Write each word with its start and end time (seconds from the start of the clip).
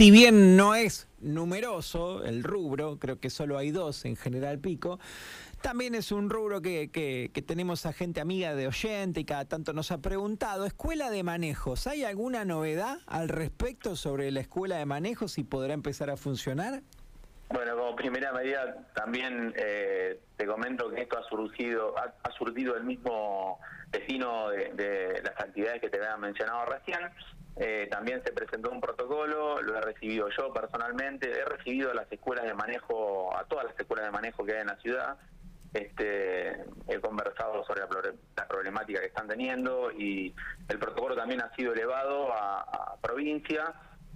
si 0.00 0.10
bien 0.10 0.56
no 0.56 0.74
es 0.74 1.10
numeroso 1.20 2.24
el 2.24 2.42
rubro, 2.42 2.98
creo 2.98 3.20
que 3.20 3.28
solo 3.28 3.58
hay 3.58 3.70
dos 3.70 4.06
en 4.06 4.16
General 4.16 4.58
Pico, 4.58 4.98
también 5.60 5.94
es 5.94 6.10
un 6.10 6.30
rubro 6.30 6.62
que, 6.62 6.90
que, 6.90 7.42
tenemos 7.42 7.84
a 7.84 7.92
gente 7.92 8.18
amiga 8.18 8.54
de 8.54 8.66
oyente 8.66 9.20
y 9.20 9.26
cada 9.26 9.44
tanto 9.44 9.74
nos 9.74 9.92
ha 9.92 9.98
preguntado. 9.98 10.64
Escuela 10.64 11.10
de 11.10 11.22
manejos, 11.22 11.86
¿hay 11.86 12.02
alguna 12.02 12.46
novedad 12.46 12.96
al 13.06 13.28
respecto 13.28 13.94
sobre 13.94 14.30
la 14.30 14.40
escuela 14.40 14.78
de 14.78 14.86
manejos 14.86 15.36
y 15.36 15.44
podrá 15.44 15.74
empezar 15.74 16.08
a 16.08 16.16
funcionar? 16.16 16.80
Bueno, 17.50 17.76
como 17.76 17.94
primera 17.94 18.32
medida 18.32 18.88
también 18.94 19.52
eh, 19.54 20.18
te 20.38 20.46
comento 20.46 20.88
que 20.88 21.02
esto 21.02 21.18
ha 21.18 21.28
surgido, 21.28 21.94
ha, 21.98 22.30
surgido 22.38 22.74
el 22.74 22.84
mismo 22.84 23.58
destino 23.90 24.48
de, 24.48 25.20
las 25.22 25.38
actividades 25.38 25.82
que 25.82 25.90
te 25.90 25.98
había 25.98 26.16
mencionado 26.16 26.64
recién. 26.64 27.00
Eh, 27.56 27.88
también 27.90 28.22
se 28.24 28.32
presentó 28.32 28.70
un 28.70 28.80
protocolo, 28.80 29.60
lo 29.60 29.76
he 29.76 29.80
recibido 29.80 30.28
yo 30.30 30.52
personalmente, 30.52 31.30
he 31.30 31.44
recibido 31.44 31.90
a 31.90 31.94
las 31.94 32.10
escuelas 32.10 32.46
de 32.46 32.54
manejo, 32.54 33.36
a 33.36 33.44
todas 33.44 33.66
las 33.66 33.78
escuelas 33.78 34.06
de 34.06 34.12
manejo 34.12 34.44
que 34.44 34.54
hay 34.54 34.60
en 34.60 34.66
la 34.68 34.76
ciudad. 34.76 35.18
Este, 35.72 36.64
he 36.88 37.00
conversado 37.00 37.64
sobre 37.64 37.82
la, 37.82 38.48
problemática 38.48 39.00
que 39.00 39.06
están 39.06 39.28
teniendo 39.28 39.92
y 39.92 40.34
el 40.68 40.78
protocolo 40.80 41.14
también 41.14 41.40
ha 41.42 41.54
sido 41.54 41.72
elevado 41.72 42.32
a, 42.32 42.96
provincia. 43.00 43.74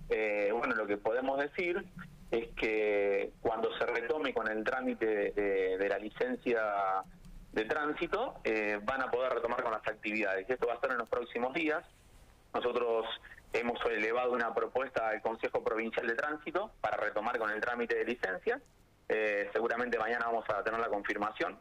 Eh, 0.08 0.50
bueno, 0.52 0.74
lo 0.74 0.86
que 0.86 0.96
podemos 0.96 1.38
decir 1.38 1.84
es 2.30 2.48
que 2.56 3.32
cuando 3.40 3.72
se 3.78 3.86
retome 3.86 4.34
con 4.34 4.48
el 4.48 4.64
trámite 4.64 5.06
de, 5.06 5.88
la 5.88 5.98
licencia 5.98 6.62
de 7.52 7.64
tránsito, 7.66 8.34
eh, 8.42 8.80
van 8.82 9.02
a 9.02 9.10
poder 9.10 9.32
retomar 9.32 9.62
con 9.62 9.72
las 9.72 9.86
actividades. 9.86 10.48
Esto 10.48 10.66
va 10.66 10.74
a 10.74 10.80
ser 10.80 10.92
en 10.92 10.98
los 10.98 11.08
próximos 11.08 11.54
días. 11.54 11.84
Nosotros 12.54 13.06
hemos 13.52 13.84
elevado 13.86 14.32
una 14.32 14.54
propuesta 14.54 15.08
al 15.08 15.20
Consejo 15.20 15.62
Provincial 15.62 16.06
de 16.06 16.14
Tránsito 16.14 16.70
para 16.80 16.96
retomar 16.96 17.36
con 17.38 17.50
el 17.50 17.60
trámite 17.60 17.96
de 17.96 18.04
licencia. 18.04 18.60
Eh, 19.08 19.50
seguramente 19.52 19.98
mañana 19.98 20.26
vamos 20.26 20.44
a 20.48 20.62
tener 20.62 20.80
la 20.80 20.88
confirmación. 20.88 21.58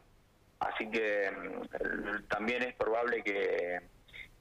Así 0.60 0.88
que 0.90 1.30
mm, 1.30 2.28
también 2.28 2.62
es 2.62 2.74
probable 2.74 3.22
que, 3.22 3.80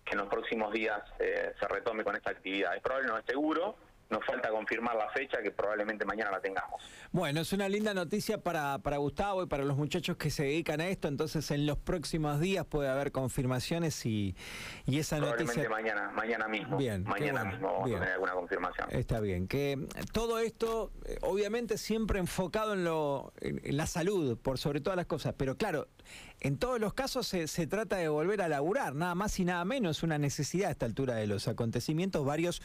en 0.06 0.18
los 0.18 0.28
próximos 0.28 0.72
días 0.72 1.02
eh, 1.18 1.54
se 1.60 1.68
retome 1.68 2.04
con 2.04 2.16
esta 2.16 2.30
actividad. 2.30 2.76
Es 2.76 2.82
probable, 2.82 3.08
no 3.08 3.18
es 3.18 3.26
seguro, 3.26 3.76
nos 4.14 4.26
falta 4.26 4.50
confirmar 4.50 4.96
la 4.96 5.10
fecha 5.10 5.42
que 5.42 5.52
probablemente 5.52 6.06
mañana 6.06 6.32
la 6.32 6.40
tengamos. 6.40 6.82
Bueno, 7.12 7.42
es 7.42 7.52
una 7.52 7.68
linda 7.68 7.94
noticia 7.94 8.38
para, 8.38 8.80
para 8.80 8.98
Gustavo 8.98 9.44
y 9.44 9.48
para 9.48 9.64
los 9.64 9.76
muchachos 9.76 10.18
que 10.18 10.30
se 10.30 10.44
dedican 10.44 10.80
a 10.82 10.88
esto, 10.88 11.08
entonces 11.08 11.50
en 11.52 11.66
los 11.66 11.78
próximos 11.78 12.40
días 12.40 12.66
puede 12.66 12.90
haber 12.90 13.12
confirmaciones 13.12 14.06
y, 14.06 14.36
y 14.86 15.00
esa 15.00 15.18
probablemente 15.18 15.68
mañana, 15.68 16.12
mañana 16.12 16.48
mismo. 16.48 16.78
Bien, 16.78 17.04
mañana 17.04 17.44
mismo 17.44 17.74
vamos 17.74 17.92
a 17.92 17.94
tener 17.96 18.10
alguna 18.10 18.34
confirmación. 18.34 18.88
Está 18.92 19.20
bien, 19.20 19.48
que 19.48 19.88
todo 20.12 20.40
esto 20.40 20.92
eh, 21.06 21.18
obviamente 21.22 21.78
siempre 21.78 22.20
enfocado 22.20 22.74
en, 22.74 22.84
lo, 22.84 23.34
en 23.42 23.76
la 23.76 23.88
salud, 23.88 24.38
por 24.38 24.58
sobre 24.60 24.80
todas 24.80 24.98
las 24.98 25.08
cosas, 25.08 25.34
pero 25.38 25.58
claro, 25.58 25.88
en 26.40 26.58
todos 26.58 26.80
los 26.80 26.94
casos 26.94 27.26
se, 27.26 27.48
se, 27.48 27.68
trata 27.68 27.96
de 27.96 28.10
volver 28.10 28.42
a 28.42 28.50
laburar, 28.50 28.94
nada 28.96 29.16
más 29.16 29.40
y 29.40 29.46
nada 29.46 29.64
menos, 29.64 30.04
una 30.04 30.18
necesidad 30.18 30.68
a 30.68 30.72
esta 30.72 30.86
altura 30.86 31.16
de 31.16 31.26
los 31.26 31.48
acontecimientos. 31.48 32.26
Varios 32.26 32.62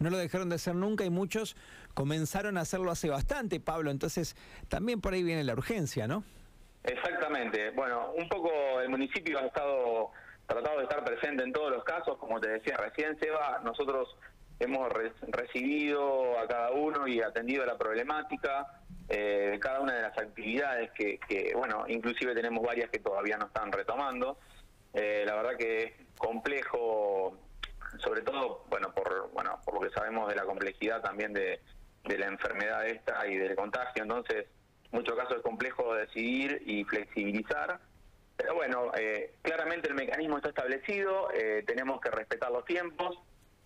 no 0.00 0.08
lo 0.08 0.16
dejaron 0.16 0.48
de 0.48 0.54
hacer 0.54 0.74
nunca 0.80 1.04
y 1.04 1.10
muchos 1.10 1.56
comenzaron 1.94 2.58
a 2.58 2.62
hacerlo 2.62 2.90
hace 2.90 3.08
bastante, 3.08 3.60
Pablo. 3.60 3.90
Entonces, 3.90 4.36
también 4.68 5.00
por 5.00 5.12
ahí 5.12 5.22
viene 5.22 5.44
la 5.44 5.52
urgencia, 5.52 6.08
¿no? 6.08 6.24
Exactamente. 6.82 7.70
Bueno, 7.70 8.12
un 8.16 8.28
poco 8.28 8.50
el 8.80 8.88
municipio 8.88 9.38
ha 9.38 9.46
estado 9.46 10.10
tratado 10.46 10.78
de 10.78 10.84
estar 10.84 11.04
presente 11.04 11.44
en 11.44 11.52
todos 11.52 11.70
los 11.70 11.84
casos, 11.84 12.18
como 12.18 12.40
te 12.40 12.48
decía 12.48 12.76
recién, 12.76 13.16
Seba, 13.20 13.60
nosotros 13.62 14.16
hemos 14.58 14.92
recibido 15.28 16.36
a 16.38 16.48
cada 16.48 16.72
uno 16.72 17.06
y 17.06 17.20
atendido 17.22 17.64
la 17.64 17.78
problemática 17.78 18.66
eh, 19.12 19.58
cada 19.60 19.80
una 19.80 19.94
de 19.94 20.02
las 20.02 20.16
actividades 20.16 20.92
que, 20.92 21.52
bueno, 21.56 21.84
inclusive 21.88 22.32
tenemos 22.32 22.64
varias 22.64 22.90
que 22.90 23.00
todavía 23.00 23.36
no 23.36 23.46
están 23.46 23.72
retomando. 23.72 24.38
Eh, 24.94 25.24
la 25.26 25.34
verdad 25.34 25.56
que 25.58 25.82
es 25.82 25.92
complejo 26.16 27.36
sobre 27.98 28.22
todo, 28.22 28.64
bueno, 28.68 28.92
por, 28.92 29.30
bueno, 29.32 29.60
por 29.64 29.74
lo 29.74 29.80
que 29.80 29.90
sabemos 29.90 30.28
de 30.28 30.36
la 30.36 30.44
complejidad 30.44 31.00
también 31.02 31.32
de, 31.32 31.60
la 32.04 32.26
enfermedad 32.26 32.86
esta 32.86 33.26
y 33.26 33.36
del 33.36 33.54
contagio, 33.54 34.02
entonces, 34.02 34.46
en 34.84 34.98
muchos 34.98 35.14
casos 35.16 35.36
es 35.36 35.42
complejo 35.42 35.94
decidir 35.94 36.62
y 36.66 36.84
flexibilizar, 36.84 37.78
pero 38.36 38.54
bueno, 38.54 38.90
eh, 38.98 39.34
claramente 39.42 39.88
el 39.88 39.94
mecanismo 39.94 40.38
está 40.38 40.48
establecido, 40.48 41.30
eh, 41.32 41.62
tenemos 41.66 42.00
que 42.00 42.10
respetar 42.10 42.50
los 42.50 42.64
tiempos, 42.64 43.18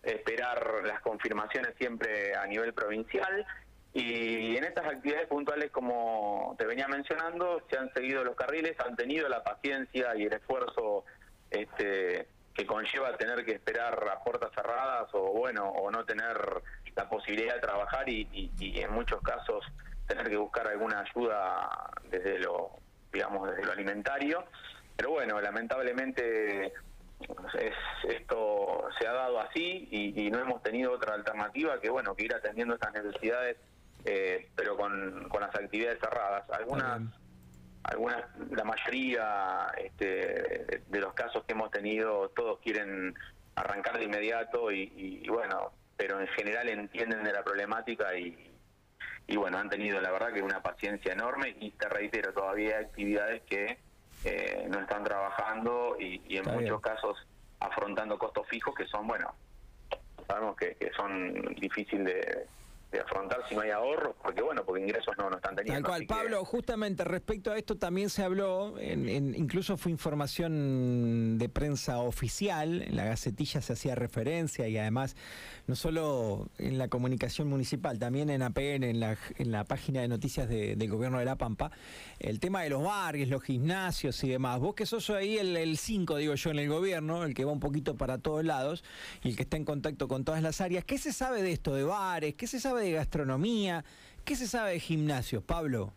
esperar 0.02 0.82
las 0.84 1.00
confirmaciones 1.00 1.74
siempre 1.78 2.34
a 2.34 2.46
nivel 2.46 2.74
provincial. 2.74 3.46
Y 3.92 4.56
en 4.56 4.64
estas 4.64 4.86
actividades 4.86 5.28
puntuales, 5.28 5.70
como 5.70 6.56
te 6.58 6.66
venía 6.66 6.88
mencionando, 6.88 7.62
se 7.70 7.78
han 7.78 7.92
seguido 7.94 8.24
los 8.24 8.34
carriles, 8.34 8.74
han 8.80 8.96
tenido 8.96 9.28
la 9.28 9.44
paciencia 9.44 10.16
y 10.16 10.24
el 10.24 10.32
esfuerzo 10.32 11.04
este, 11.50 12.26
que 12.54 12.64
conlleva 12.66 13.16
tener 13.16 13.44
que 13.44 13.52
esperar 13.52 14.08
a 14.08 14.22
puertas 14.22 14.50
cerradas 14.54 15.08
o 15.12 15.32
bueno 15.32 15.68
o 15.68 15.90
no 15.90 16.04
tener 16.04 16.36
la 16.94 17.08
posibilidad 17.08 17.54
de 17.54 17.60
trabajar 17.60 18.08
y, 18.08 18.50
en 18.60 18.92
muchos 18.92 19.20
casos 19.22 19.64
tener 20.06 20.28
que 20.28 20.36
buscar 20.36 20.68
alguna 20.68 21.00
ayuda 21.00 21.90
desde 22.10 22.38
lo 22.38 22.70
digamos 23.12 23.50
desde 23.50 23.64
lo 23.64 23.72
alimentario. 23.72 24.44
Pero 24.96 25.10
bueno 25.10 25.40
lamentablemente 25.40 26.66
es, 26.66 27.74
esto 28.08 28.88
se 28.98 29.08
ha 29.08 29.12
dado 29.12 29.40
así 29.40 29.88
y, 29.90 30.30
no 30.30 30.38
hemos 30.38 30.62
tenido 30.62 30.92
otra 30.92 31.14
alternativa 31.14 31.80
que 31.80 31.90
bueno 31.90 32.14
que 32.14 32.24
ir 32.24 32.34
atendiendo 32.34 32.74
estas 32.74 32.92
necesidades 32.92 33.56
eh, 34.04 34.50
pero 34.54 34.76
con, 34.76 35.28
con 35.28 35.40
las 35.40 35.54
actividades 35.54 35.98
cerradas. 35.98 36.48
Algunas 36.50 37.00
algunas, 37.84 38.24
la 38.50 38.64
mayoría 38.64 39.66
este, 39.76 40.63
de 40.88 41.00
los 41.00 41.14
casos 41.14 41.44
que 41.44 41.52
hemos 41.52 41.70
tenido, 41.70 42.28
todos 42.30 42.58
quieren 42.60 43.14
arrancar 43.54 43.98
de 43.98 44.04
inmediato 44.04 44.70
y, 44.72 45.26
bueno, 45.28 45.72
pero 45.96 46.20
en 46.20 46.26
general 46.28 46.68
entienden 46.68 47.22
de 47.22 47.32
la 47.32 47.42
problemática 47.42 48.16
y, 48.16 48.52
y 49.26 49.36
bueno, 49.36 49.58
han 49.58 49.68
tenido 49.70 50.00
la 50.00 50.10
verdad 50.10 50.32
que 50.32 50.42
una 50.42 50.62
paciencia 50.62 51.12
enorme 51.12 51.56
y 51.60 51.70
te 51.70 51.88
reitero, 51.88 52.32
todavía 52.32 52.78
hay 52.78 52.84
actividades 52.84 53.42
que 53.42 53.78
eh, 54.24 54.66
no 54.68 54.80
están 54.80 55.04
trabajando 55.04 55.96
y, 55.98 56.36
en 56.36 56.50
muchos 56.52 56.80
casos 56.80 57.16
afrontando 57.60 58.18
costos 58.18 58.46
fijos 58.48 58.74
que 58.74 58.86
son, 58.86 59.06
bueno, 59.06 59.32
sabemos 60.26 60.56
que, 60.56 60.74
que 60.74 60.90
son 60.92 61.54
difíciles 61.54 62.04
de 62.04 62.46
afrontar 63.00 63.40
si 63.48 63.54
no 63.54 63.62
hay 63.62 63.70
ahorros, 63.70 64.14
porque 64.22 64.42
bueno, 64.42 64.64
porque 64.64 64.82
ingresos 64.82 65.14
no, 65.18 65.30
no 65.30 65.36
están 65.36 65.54
teniendo. 65.54 65.88
Tal 65.88 66.06
cual, 66.06 66.06
Pablo, 66.06 66.44
justamente 66.44 67.04
respecto 67.04 67.52
a 67.52 67.58
esto 67.58 67.76
también 67.76 68.10
se 68.10 68.22
habló, 68.22 68.78
en, 68.78 69.34
incluso 69.34 69.76
fue 69.76 69.92
información 69.92 71.38
de 71.38 71.48
prensa 71.48 71.98
oficial, 71.98 72.82
en 72.82 72.96
la 72.96 73.04
Gacetilla 73.04 73.60
se 73.60 73.72
hacía 73.72 73.94
referencia 73.94 74.68
y 74.68 74.78
además 74.78 75.16
no 75.66 75.76
solo 75.76 76.48
en 76.58 76.78
la 76.78 76.88
comunicación 76.88 77.48
municipal, 77.48 77.98
también 77.98 78.30
en 78.30 78.42
APN, 78.42 78.84
en 78.84 79.00
la, 79.00 79.16
en 79.38 79.50
la 79.50 79.64
página 79.64 80.00
de 80.00 80.08
noticias 80.08 80.48
del 80.48 80.90
gobierno 80.90 81.18
de 81.18 81.24
La 81.24 81.36
Pampa, 81.36 81.70
el 82.18 82.40
tema 82.40 82.62
de 82.62 82.70
los 82.70 82.82
barrios, 82.82 83.28
los 83.28 83.42
gimnasios 83.42 84.22
y 84.24 84.28
demás. 84.28 84.60
Vos 84.60 84.74
que 84.74 84.86
sos 84.86 85.08
ahí 85.10 85.38
el 85.38 85.76
5, 85.76 86.16
digo 86.16 86.34
yo, 86.34 86.50
en 86.50 86.58
el 86.58 86.68
gobierno, 86.68 87.24
el 87.24 87.34
que 87.34 87.44
va 87.44 87.52
un 87.52 87.60
poquito 87.60 87.96
para 87.96 88.18
todos 88.18 88.44
lados 88.44 88.84
y 89.22 89.30
el 89.30 89.36
que 89.36 89.42
está 89.42 89.56
en 89.56 89.64
contacto 89.64 90.08
con 90.08 90.24
todas 90.24 90.42
las 90.42 90.60
áreas, 90.60 90.84
¿qué 90.84 90.98
se 90.98 91.12
sabe 91.12 91.42
de 91.42 91.52
esto 91.52 91.74
de 91.74 91.84
bares? 91.84 92.34
¿Qué 92.34 92.46
se 92.46 92.60
sabe 92.60 92.82
de 92.82 92.83
gastronomía? 92.92 93.84
¿Qué 94.24 94.36
se 94.36 94.46
sabe 94.46 94.72
de 94.72 94.80
gimnasios, 94.80 95.42
Pablo? 95.42 95.92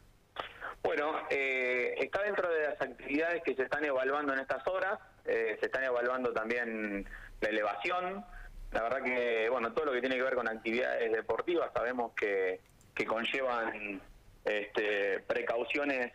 Bueno, 0.83 1.13
eh, 1.29 1.95
está 1.99 2.21
dentro 2.23 2.49
de 2.49 2.67
las 2.67 2.81
actividades 2.81 3.43
que 3.43 3.55
se 3.55 3.63
están 3.63 3.83
evaluando 3.83 4.33
en 4.33 4.39
estas 4.39 4.65
horas, 4.67 4.99
eh, 5.25 5.57
se 5.59 5.65
están 5.65 5.83
evaluando 5.83 6.31
también 6.31 7.05
la 7.41 7.49
elevación, 7.49 8.25
la 8.71 8.83
verdad 8.83 9.03
que, 9.03 9.49
bueno, 9.49 9.73
todo 9.73 9.85
lo 9.85 9.91
que 9.93 10.01
tiene 10.01 10.15
que 10.15 10.23
ver 10.23 10.35
con 10.35 10.47
actividades 10.47 11.11
deportivas 11.11 11.71
sabemos 11.73 12.13
que, 12.13 12.59
que 12.93 13.05
conllevan 13.05 14.01
este, 14.45 15.19
precauciones 15.21 16.11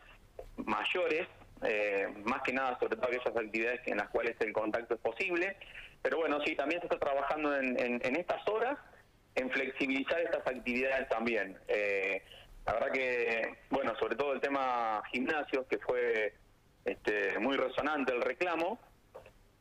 mayores, 0.57 1.29
eh, 1.63 2.09
más 2.25 2.43
que 2.43 2.53
nada 2.53 2.79
sobre 2.79 2.97
todo 2.97 3.07
aquellas 3.07 3.27
actividades 3.27 3.81
en 3.87 3.99
las 3.99 4.09
cuales 4.11 4.37
el 4.41 4.53
contacto 4.53 4.95
es 4.95 5.01
posible, 5.01 5.57
pero 6.03 6.19
bueno, 6.19 6.41
sí, 6.45 6.55
también 6.57 6.81
se 6.81 6.87
está 6.87 6.99
trabajando 6.99 7.57
en, 7.57 7.79
en 7.79 8.17
estas 8.17 8.47
horas 8.49 8.79
en 9.35 9.51
flexibilizar 9.51 10.21
estas 10.21 10.47
actividades 10.47 11.09
también. 11.09 11.57
Eh, 11.69 12.23
la 12.67 12.75
verdad 12.75 12.93
que, 12.93 13.57
bueno, 13.71 13.95
sobre 13.99 14.17
todo 14.17 14.35
el 14.35 14.41
tema 14.41 15.03
gimnasio, 15.11 15.67
que 15.67 15.79
fue 15.79 16.35
este, 16.85 17.39
muy 17.39 17.57
resonante 17.57 18.13
el 18.13 18.23
reclamo, 18.23 18.79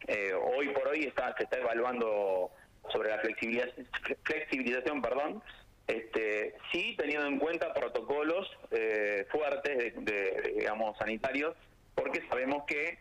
eh, 0.08 0.34
hoy 0.34 0.70
por 0.70 0.88
hoy 0.88 1.04
está, 1.06 1.36
se 1.38 1.44
está 1.44 1.58
evaluando 1.58 2.52
sobre 2.92 3.10
la 3.10 3.20
flexibilización, 3.20 3.88
flexibilización 4.24 5.02
perdón, 5.02 5.44
este, 5.88 6.56
sí 6.72 6.96
teniendo 6.98 7.28
en 7.28 7.40
cuenta 7.40 7.74
protocolos 7.74 8.50
eh, 8.72 9.26
fuertes, 9.32 9.94
de, 10.04 10.54
digamos, 10.58 10.98
sanitarios, 10.98 11.56
porque 11.96 12.26
sabemos 12.30 12.64
que 12.66 12.98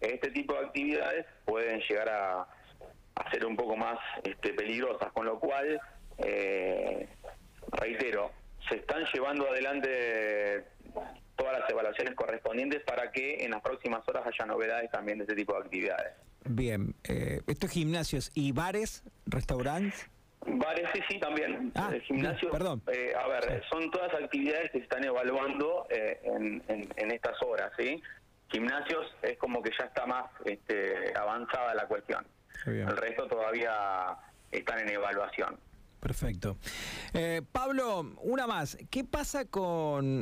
este 0.00 0.30
tipo 0.30 0.52
de 0.54 0.66
actividades 0.66 1.26
pueden 1.44 1.80
llegar 1.80 2.08
a 2.08 2.46
a 3.16 3.30
ser 3.30 3.44
un 3.44 3.56
poco 3.56 3.76
más 3.76 3.98
este, 4.22 4.52
peligrosas, 4.52 5.12
con 5.12 5.26
lo 5.26 5.38
cual 5.38 5.80
eh, 6.18 7.08
llevando 9.16 9.48
adelante 9.48 10.64
todas 11.36 11.58
las 11.58 11.70
evaluaciones 11.70 12.14
correspondientes 12.14 12.82
para 12.84 13.10
que 13.10 13.44
en 13.44 13.50
las 13.50 13.60
próximas 13.60 14.06
horas 14.08 14.26
haya 14.26 14.46
novedades 14.46 14.90
también 14.90 15.18
de 15.18 15.24
este 15.24 15.34
tipo 15.34 15.54
de 15.54 15.60
actividades. 15.60 16.12
Bien, 16.44 16.94
eh, 17.04 17.40
estos 17.46 17.70
gimnasios 17.70 18.30
y 18.34 18.52
bares, 18.52 19.02
restaurantes. 19.26 20.08
Bares 20.46 20.88
sí, 20.94 21.00
sí, 21.08 21.18
también. 21.18 21.72
Ah, 21.74 21.90
gimnasio, 22.06 22.50
perdón. 22.50 22.82
Eh, 22.92 23.12
a 23.18 23.26
ver, 23.26 23.62
son 23.68 23.90
todas 23.90 24.14
actividades 24.14 24.70
que 24.70 24.78
se 24.78 24.84
están 24.84 25.04
evaluando 25.04 25.86
eh, 25.90 26.20
en, 26.24 26.62
en, 26.68 27.10
estas 27.10 27.42
horas, 27.42 27.72
¿sí? 27.76 28.00
Gimnasios 28.48 29.12
es 29.22 29.36
como 29.38 29.60
que 29.60 29.70
ya 29.76 29.86
está 29.86 30.06
más 30.06 30.26
este, 30.44 31.12
avanzada 31.18 31.74
la 31.74 31.86
cuestión. 31.88 32.24
El 32.64 32.96
resto 32.96 33.26
todavía 33.26 34.16
están 34.50 34.80
en 34.80 34.88
evaluación. 34.90 35.58
Perfecto. 36.00 36.56
Eh, 37.14 37.42
Pablo, 37.50 38.14
una 38.22 38.46
más. 38.46 38.78
¿Qué 38.90 39.02
pasa 39.02 39.46
con 39.46 40.14